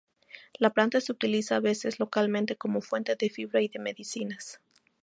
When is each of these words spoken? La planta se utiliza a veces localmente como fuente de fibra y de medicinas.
La 0.57 0.71
planta 0.71 0.99
se 0.99 1.11
utiliza 1.11 1.57
a 1.57 1.59
veces 1.59 1.99
localmente 1.99 2.55
como 2.55 2.81
fuente 2.81 3.15
de 3.15 3.29
fibra 3.29 3.61
y 3.61 3.67
de 3.67 3.77
medicinas. 3.77 4.59